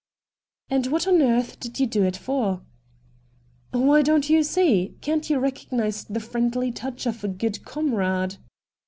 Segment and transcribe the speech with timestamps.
[0.71, 2.63] 'And what on earth did you do it for?''
[3.71, 4.95] Why, don't you see?
[4.99, 8.37] Can't you recognise the friendly touch of a good comrade